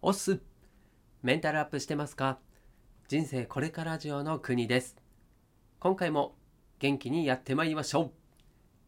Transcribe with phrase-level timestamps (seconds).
[0.00, 0.40] オス
[1.24, 2.38] メンタルアップしてますか？
[3.08, 4.94] 人生これからジオの国です。
[5.80, 6.36] 今回も
[6.78, 8.10] 元気にやってまいりましょう。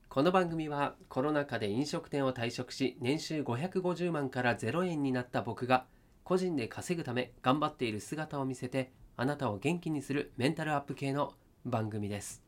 [0.09, 5.87] この番組はコロナ禍で飲食店を退職し年収550万から0円になった僕が
[6.23, 11.33] 個人で稼ぐため頑張っている姿を見せてあなたを元気にするメンタルアップ系の
[11.65, 12.45] 番組です。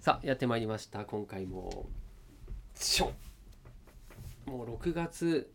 [0.00, 1.04] さあやってまいりました。
[1.04, 1.90] 今回も
[4.46, 5.52] もう6月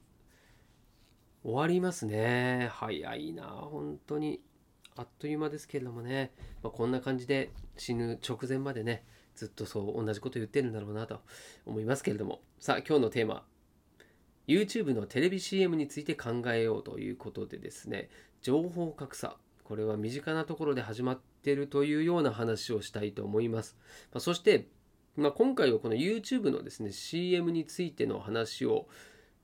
[1.47, 2.67] 終わりますね。
[2.73, 3.45] 早いな。
[3.45, 4.41] 本当に。
[4.97, 9.05] あっという間ですけれどもね、まあ、こんな感じで死ぬ直前までね
[9.35, 11.21] ずっとそう同じこと言ってるんだろうなと
[11.65, 12.41] 思いますけれども。
[12.59, 13.45] さあ今日のテーマ。
[14.45, 18.09] YouTube のテレビ CM について考えようということでですね。
[18.41, 19.37] 情報格差。
[19.63, 23.77] これは身近なところで始まってるというような話をしたいと思います、
[24.13, 24.67] まあ、そして
[25.17, 28.87] まあ、今回はこの YouTube のですね CM についての話を、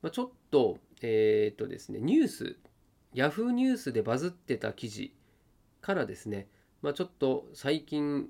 [0.04, 2.56] まあ、ちょっとえっ、とですねニュース
[3.14, 5.14] Yahoo ニュースでバズってた記事
[5.82, 6.48] からですね、
[6.82, 8.30] まあ、ちょっと最近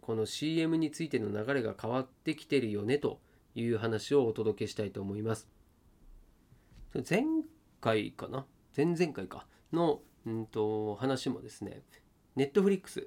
[0.00, 3.20] この CM についての流れが変わってきてるよねと
[3.54, 5.48] いう話をお届けしたいと思います。
[7.08, 7.24] 前
[7.80, 8.46] 回かな？
[8.76, 9.46] 前々回か？
[9.72, 11.82] の、うんと、話もですね、
[12.36, 13.06] Netflix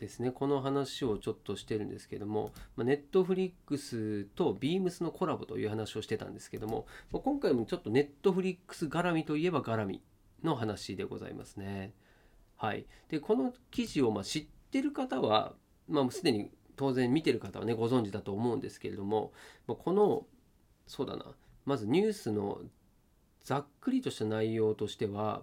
[0.00, 10.02] ですね、この話をちょっとしてるんですけども、ネットフリックスと beams のコラボという話をしてたんですけども、今回もちょっとネットフリックス絡みといえば絡み
[10.42, 11.92] の話でございますね。
[12.56, 12.86] はい。
[13.10, 15.52] で、この記事をま知ってる方は、
[15.86, 19.32] まあ、すでに当然見てる方はね、ご存知だと思うんですけれども、
[19.66, 20.26] この、
[20.86, 21.26] そうだな、
[21.66, 22.62] まずニュースの
[23.42, 25.42] ざっくりとした内容としては、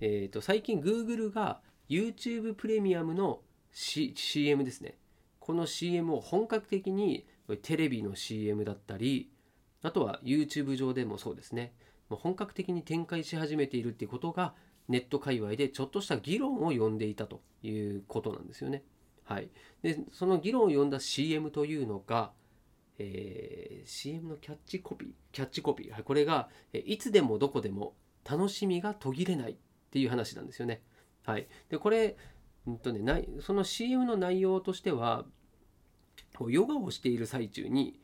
[0.00, 3.40] えー、と最近 Google が YouTube プレミアムの
[3.72, 4.98] C、CM ですね。
[5.40, 7.26] この CM を本格的に
[7.62, 9.30] テレビの CM だったり、
[9.82, 11.72] あとは YouTube 上でもそうですね。
[12.10, 14.54] 本格的に展開し始めているっていうことが
[14.88, 18.82] ネット界隈でちょっとした議論を呼んでいたということなんですよね。
[19.24, 19.50] はい。
[19.82, 22.32] で、その議論を呼んだ CM というのが、
[22.98, 27.94] えー、CM のキャッチコピー、キャッチコピー、はい、これが、いつでもどこでも
[28.28, 29.56] 楽しみが途切れないっ
[29.90, 30.82] ていう話なんですよね。
[31.24, 31.46] はい。
[31.68, 32.16] で、これ、
[32.68, 35.24] うんとね、ないその CM の内容としては
[36.48, 37.98] ヨガをしている最中に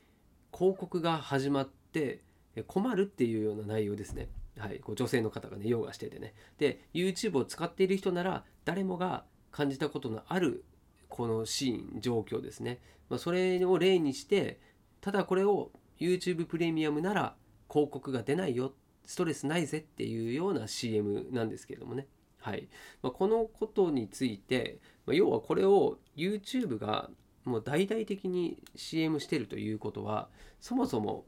[0.53, 2.23] 広告が始まって
[2.67, 4.29] 困るっていうような内容ですね。
[4.59, 6.35] はい、こう女性の方がねヨガしててね。
[6.59, 10.65] で YouTube を使っている人なら誰もが感じたことのある
[11.09, 14.59] このシーン状況ですね、まあ、それを例にして
[15.01, 15.71] ただこれを
[16.01, 17.37] YouTube プレミアムなら
[17.71, 18.73] 広告が出ないよ
[19.05, 22.07] ストレスないぜっていうような CM なんですけれどもね。
[22.45, 22.69] はい
[23.01, 27.09] まあ、このことについて、まあ、要はこれを YouTube が
[27.45, 30.29] もう大々的に CM してるということは
[30.61, 31.25] そもそも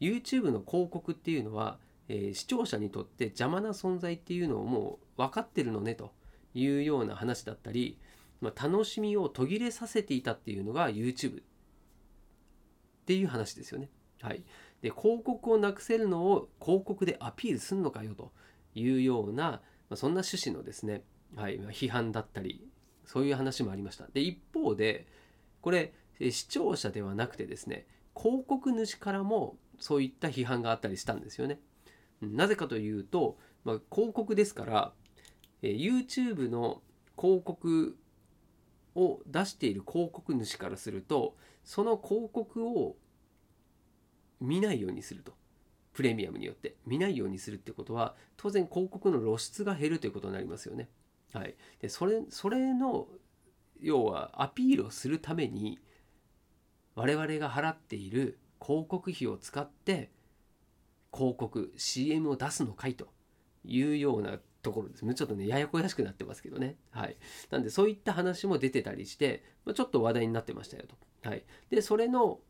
[0.00, 6.12] YouTube の広告っていうのは、えー、視聴者にとって邪魔な存在っていうのをもう分かってるのねと
[6.54, 7.98] いうような話だったり、
[8.40, 11.44] まあ、楽しみを途切れさせていたっていうのが YouTube っ
[13.04, 13.90] ていう話ですよね。
[14.22, 14.44] はい、
[14.80, 18.30] で広告をなくせるのを広告でアピールすんのかよと
[18.76, 21.02] いうようなまあ、そんな趣旨のですね、
[21.36, 22.66] はい、批判だったり
[23.04, 24.06] そういう話もありました。
[24.12, 25.06] で一方で
[25.60, 27.86] これ視聴者ではなくてですね
[28.16, 31.58] 広告主からもそういった批判があったりしたんですよね。
[32.20, 34.92] なぜかというと、まあ、広告ですから
[35.62, 36.82] YouTube の
[37.20, 37.96] 広告
[38.94, 42.96] を出している広告主からするとその広告を
[44.40, 45.32] 見ないようにすると。
[45.94, 50.88] プレミアムによって見ないようにするってことは当然広告の露出が減るということになりますよね。
[51.32, 53.08] はい、でそれそれの
[53.80, 55.78] 要はアピールをするために
[56.94, 60.10] 我々が払っている広告費を使って
[61.12, 63.08] 広告 CM を出すのかいと
[63.64, 65.04] いうようなところです。
[65.04, 66.76] ねちょっとねややこやしくなってますけどね。
[66.90, 67.16] はい。
[67.50, 71.28] なんでそういった話も出てたりして、まあ、ちょっと話題になってましたよと。
[71.28, 71.44] はい。
[71.70, 72.40] でそれの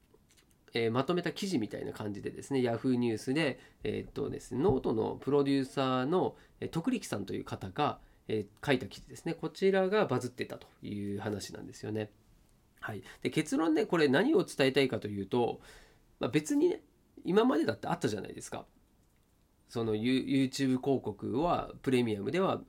[0.74, 7.98] えー、まとめた記事みたいな感じでですね、Yahoo ニュースで、えー、っとですね、ノートのプロデューサーの、えー、徳力さんという方が、
[8.28, 9.34] えー、書いた記事ですね。
[9.34, 12.10] こちらがバズってたという話なんですよね。
[12.80, 13.02] はい。
[13.22, 15.60] で、結論ね、これ何を伝えたいかというと、
[16.20, 16.82] まあ、別にね、
[17.24, 18.66] 今までだってあったじゃないですか。
[19.68, 22.60] その YouTube 広告はプレミアムでは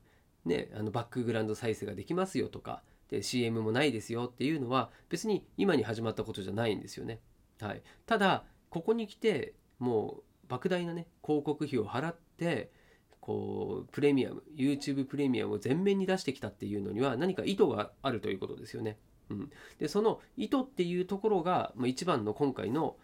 [0.45, 7.19] ね、あのバックグラウンド再生ができますよとか、で CM もないですよっていうのは別に今に始まったことじゃないんですよね。
[7.61, 12.71] はい、ただここに来てもう莫大なね広告費を払って
[13.19, 18.97] こうプレミアム YouTube プレミアムを前面に出してきたっていうのには何か意図があるということですよね。
[19.29, 22.97] うん、でその意図っていうところが、まあ、一番の今回の、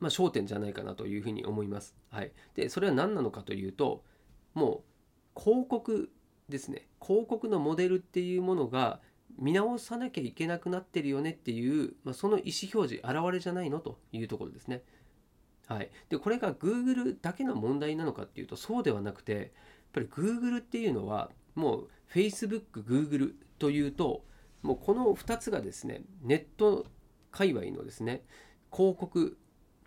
[0.00, 1.96] まあ、焦点じゃないかなというふうに思います。
[2.10, 4.04] はい、でそれは何なのかというと
[4.52, 4.84] も
[5.34, 6.10] う広告
[6.50, 9.00] ですね広告のモデルっていうものが
[9.38, 14.82] 見直さなきゃいけなくなってるよねっていう、まあ、その意思表示現れじゃないのというところですね。
[15.66, 19.44] はい、でこれが Google だけの問題なのかっていうとそうではなくてやっ
[19.92, 24.24] ぱり Google っていうのはもう Facebook、Google というと
[24.62, 26.86] もうこの2つがですねネット
[27.30, 28.24] 界隈のですね
[28.72, 29.38] 広告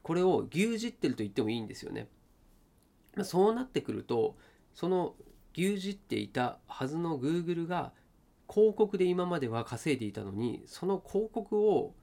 [0.02, 2.08] これを牛耳ってると言ってもいいんですよね。
[3.16, 4.38] まあ、そうなってくると
[4.74, 5.16] その
[5.56, 7.94] 牛耳っていたはずの Google が
[8.50, 11.96] 広告で今までは稼いでいたのにその広告を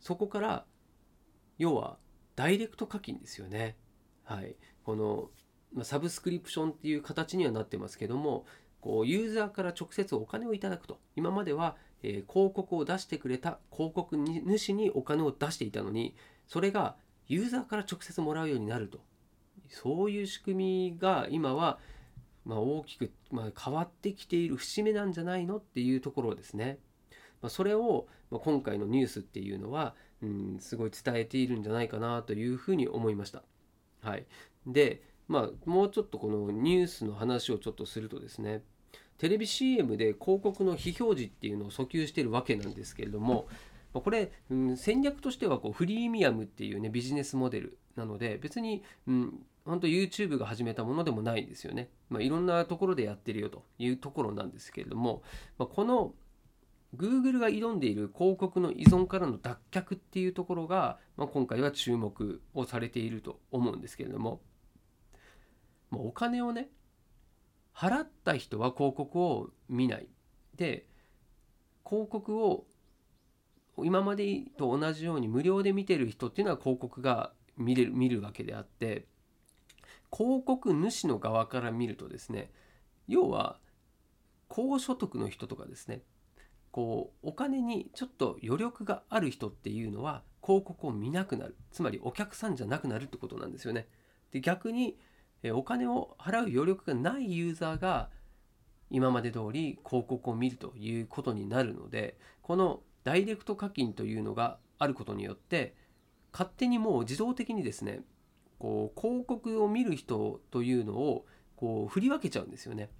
[0.00, 0.64] そこから
[1.58, 1.98] 要は
[2.36, 3.76] ダイレクト課金ですよね。
[4.24, 5.30] はい、この、
[5.72, 8.44] ま、サブスクリプションっていう形にはなってますけども
[8.80, 11.00] こうユーザーから直接お金をいただくと。
[11.16, 16.14] 今までは、えー、広告を出してくれた広告主にお金を出していたのに
[16.46, 16.96] それが
[17.26, 19.00] ユーザーから直接もらうようになると。
[19.68, 21.78] そういう仕組みが今は、
[22.44, 26.78] まあ、大きく、ま、変わってきている節目なんじゃないのっていうところですね。
[27.42, 33.42] ま、それを、ま今回のニュースっていうのはうん、すごい伝えているんじゃないかなというふうに思いました。
[34.02, 34.26] はい、
[34.66, 38.62] で、まあ、もうちょっとこのニュースの話をちょっとするとですね
[39.18, 43.48] テレビ CM で広告の非表示っていうのを訴求してるわけなんですけれども
[44.00, 51.90] これ、うん、戦略としてはこうフリーミアムっていうねビジネスモデルなので別に、うん、本当 YouTube が始めたものでもないんですよね。
[52.08, 55.22] まあ、いろんなところでやってるよというところなんですけれども、
[55.58, 56.14] まあ、この
[56.96, 64.40] Google が挑んでいる広告の依存からの脱却っていうところが、まあ、今回は注目をされていると思うんですけれども、
[65.90, 66.70] まあ、お金をね
[67.74, 70.08] 払った人は広告を見ない
[70.56, 70.86] で
[71.86, 72.66] 広告を
[73.84, 79.06] 今までと同じように無料で見てる人っていうのは広告が見れる見るわけであって
[80.12, 82.50] 広告主の側から見るとですね
[83.06, 83.58] 要は
[84.48, 86.02] 高所得の人とかですね
[86.70, 93.88] こうお金にちょっと余力がある人っていうのは広告を見なくなるつまりお客さんじゃなくなるってことなんですよね。
[94.32, 94.96] で逆に
[95.52, 98.10] お金を払う余力がないユーザーが
[98.90, 105.74] 今まで通り広告を見るということになるのでこのダイレクト課金というのがあることによって
[106.30, 108.02] 勝手にもう自動的にですね
[108.58, 111.24] こう広告を見る人というのを
[111.56, 112.90] こう振り分けちゃうんですよね。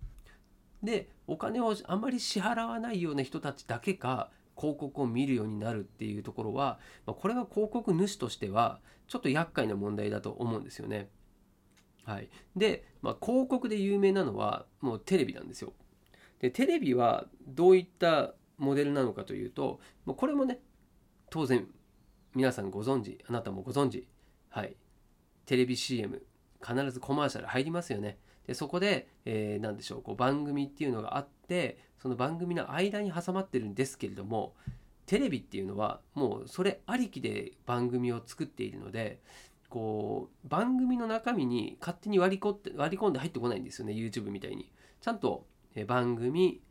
[0.83, 11.11] でお金をあまり支払わないような人たちだけが広告を見るようになるっていうところは、まあ、これは広告主としてはちょっと厄介な問題だと思うんですよね。
[12.05, 15.75] はい、で、まあ、広告で有名なのはもうテレビなんですよ。
[16.41, 20.61] でテレビはどういったモデルなのかというともうこれもね
[21.31, 21.67] 当然
[22.35, 24.07] 皆さんご存知あなたもご存知
[24.51, 24.77] はい
[25.47, 26.23] テレビ CM
[26.63, 28.19] 必ずコマーシャル入りますよね。
[28.47, 34.55] でそこで、えー、何でしょうこう番組っていうのがあってその番組の間に挟まってるんですけれども
[35.05, 39.21] テレビっていうのはもうそれありきで番組を作っているので
[39.69, 44.73] こう番組の中身に勝手に割り込って割り込んで入ってこないんですよね YouTube みたいに
[45.03, 45.47] ちゃんと
[45.87, 46.63] 番組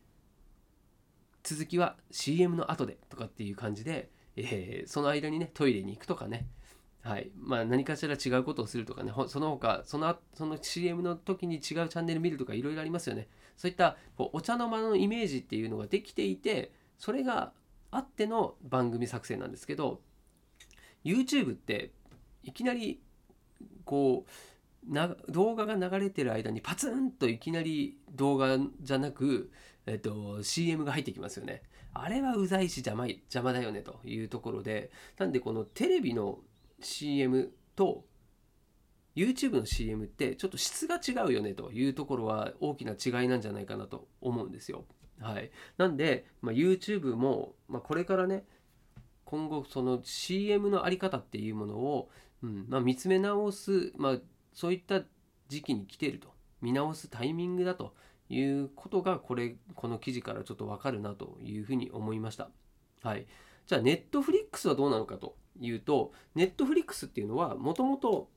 [1.48, 6.46] 続きは CM の後でとかっていう感じで、えー、その間にねトイレに行くとかね。
[7.02, 7.32] はい。
[7.38, 13.30] まあ、何かしら違うことをするとかね、その他そのその CM の時に違うチャンネル見るとかいろいろありますよね。
[13.56, 17.54] そういったこうお茶の間のイメージっていうのができていて、それが
[17.92, 20.02] あっての番組作成なんですけど、
[21.06, 21.94] YouTube って
[22.44, 23.00] いきなり
[23.86, 29.50] こうな動画が流れてる間にパツンといきなり動画じゃなく、
[29.88, 31.64] えっと、CM が入ってきますよね。
[31.94, 36.40] あれはうざいし邪魔邪魔だよねというところで、なんでこのテレビの
[36.82, 38.06] CM と
[39.16, 44.86] YouTube の CM ってちょっと質が違うよねというところは大きな違いなんじゃないかなと思うんですよ。
[45.20, 48.46] はい、なんで、まあ、YouTube も、まあ、これからね
[49.26, 52.10] 今後その CM の在り方っていうものを、
[52.44, 54.18] うんまあ、見つめ直す、まあ、
[54.54, 55.02] そういった
[55.48, 56.30] 時期に来てると
[56.62, 57.96] 見直すタイミングだと
[58.30, 62.50] いうことがこれこの記事からちょっとわかるなというふうに思いました。
[63.02, 63.26] はい、
[63.66, 68.30] じゃあ Netflix はどうなのかというと、ネットフリックスっていうのはもともと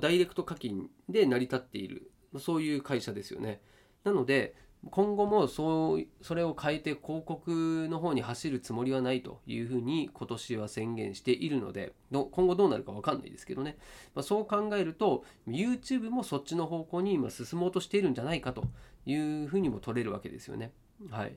[0.00, 3.60] ダイレクト課金で成り立っている、そういう会社ですよね。
[4.04, 4.54] なので、
[4.90, 13.76] 今後もそうそれを変えて広告の方に走るつもりはないというふうに今年は宣言しているので今後どうなるか分かんないですけどね、
[14.14, 18.64] まあ、そう考えると YouTube もそっちの方向に今進もうとしているんじゃないかと
[19.10, 20.72] いうふうにも取れるわけですよね。
[21.10, 21.36] はい、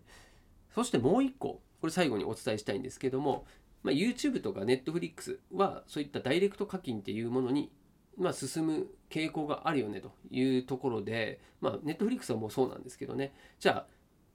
[0.73, 3.45] そしてもう一個これ最後にお伝えしたいんですけども
[3.83, 7.71] まあ、YouTube とか Netflix はそういったダイレクト課金っていうものに、
[8.17, 13.87] まあ、進む傾向があるよねというところで、まあ、Netflix はもうそうなんですけどねじゃあ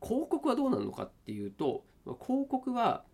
[0.05, 3.05] 広告はどうなるのかっていうと広告は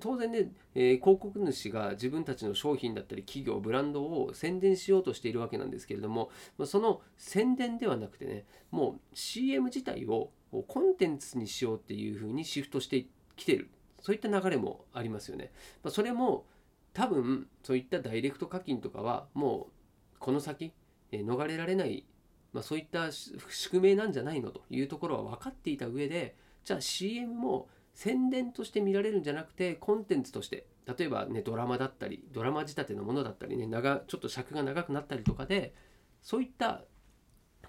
[0.00, 6.30] 当然ね、えー、広告主が自分たちの商品だったり企業ブランドを宣伝しようとしているわけなんですけれども
[6.64, 10.30] その宣伝ではなくてねもう CM 自体を
[10.66, 13.06] コンテンツにしようっていうふうにシフトして
[13.36, 13.70] きてる
[14.00, 15.52] そういった流れもありますよね。
[15.84, 16.44] ま、それも
[16.92, 19.68] 多分そういったダイレクト課金とかはも
[20.14, 20.72] うこの先、
[21.12, 22.04] えー、逃れられない、
[22.52, 35.74] まあ、そういった宿命なんじゃないのというところは分かっていた上でじゃあ CM も宣伝として見られるんじゃなくてコンテンツとして例えばねドラマだったりドラマ仕立てのものだったりね長ちょっと尺が長くなったりとかで
[36.22, 36.82] そういった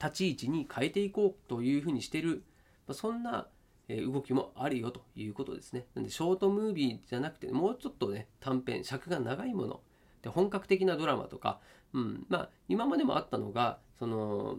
[0.02, 2.44] 立ち位置に変えていこうというふうにしてる、
[2.88, 3.48] まあ、そんな
[3.90, 5.86] 動きもあるよということですね。
[5.94, 9.82] なんでショートムービーじゃなくてもうちょっとね短編尺が長いもの
[10.22, 11.60] で本格的なドラマとか、
[11.94, 14.58] うん、まあ今までもあったのがその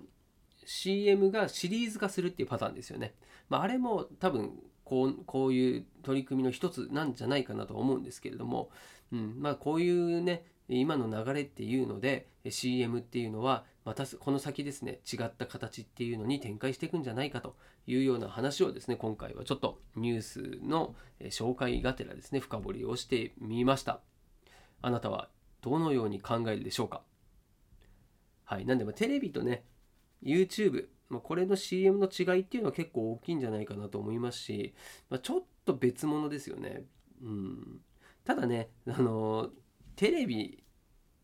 [0.67, 3.15] CM がシリーズ化するっていうパターンですよね。
[3.49, 4.53] まあ、あれも多分
[4.85, 8.71] こうこういう取り組みの一つなんじゃないかなと思うんですけれども、
[9.13, 24.01] うんまあ、こういうね今の流れっていうので CM っていうのはまたこの先ですね違った形っていうのに展開していくんじゃないかというような話をですね今回はちょっとニュースの紹介がてらですね深掘りをしてみました。
[24.81, 25.29] あなたは
[25.61, 27.03] どのように考えるでしょうか。
[28.45, 29.65] はいなんでもテレビとね
[30.23, 34.75] YouTube まあ、これの CM の違いっていうのは結構大きいんじゃないかなと思いますし、
[35.09, 36.83] まあ、ちょっと別物ですよね。
[37.23, 37.81] うん、
[38.25, 39.51] ただね、あの
[39.95, 40.65] テレビ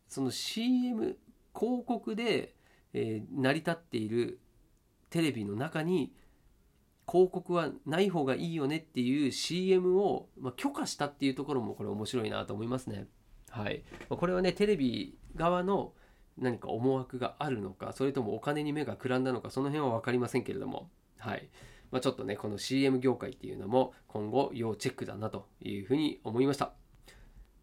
[0.07, 1.17] その CM
[1.53, 2.55] 広告で、
[2.93, 4.39] えー、成り立っている
[5.09, 6.13] テレビの中に
[7.09, 13.07] 広告はない方がいいよねっていう CM を、まあ、許可したっていうところもこれ面白いなと思いますね。
[13.49, 15.93] はい、これはねテレビ側の
[16.37, 20.89] 何か思惑があるのかそれともお金に目がくらんだのかその辺は分かりませんけれども。
[21.17, 21.49] はい、
[21.91, 26.73] まあ、ちょっとねこの CM 業界っていうのも今後要チェックだなというふうに思いました。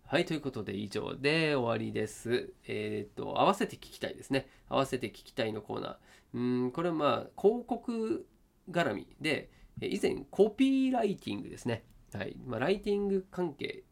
[0.05, 2.53] はいということで以上で終わりです。
[2.67, 4.49] えっ、と合わせて聞きたいですね。
[4.69, 5.97] 合わせて聞きたいのコーナー。
[6.35, 8.27] うんこれはまあ広告
[8.71, 11.85] 絡みで以前コピーライティングですね。
[12.15, 12.37] はい。
[12.47, 13.85] まあ、ライティング関係、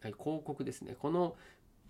[0.00, 0.96] はい、広告ですね。
[0.98, 1.36] この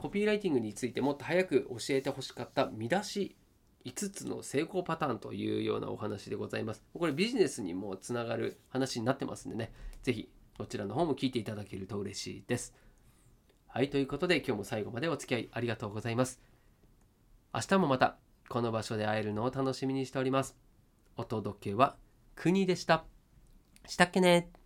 [0.02, 3.36] コピーライティングについてもっと早く教えてほしかった見出し
[3.84, 6.82] 5つの成功パターンというようなお話でございます。
[6.92, 10.28] これビジネスにもつながる話になってますんでね、是非
[10.58, 12.74] こちらの方も聞いていただけると嬉しいです。
[13.68, 16.40] はい、ということで今日も最後までお付き合いありがとうございます。
[17.54, 18.16] 明日もまた
[18.48, 20.56] この場所で会えるのを楽しみにしております。
[21.16, 21.96] お届けは
[22.34, 23.04] 国でした。
[23.86, 24.61] したっけね